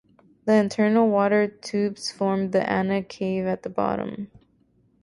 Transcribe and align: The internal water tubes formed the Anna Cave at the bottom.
The 0.45 0.53
internal 0.53 1.07
water 1.09 1.47
tubes 1.47 2.11
formed 2.11 2.53
the 2.53 2.67
Anna 2.67 3.03
Cave 3.03 3.45
at 3.45 3.61
the 3.61 3.69
bottom. 3.69 4.31